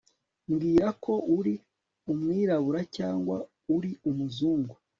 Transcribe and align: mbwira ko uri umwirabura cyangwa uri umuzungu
mbwira 0.49 0.87
ko 1.03 1.13
uri 1.37 1.55
umwirabura 2.11 2.81
cyangwa 2.97 3.37
uri 3.75 3.91
umuzungu 4.09 4.73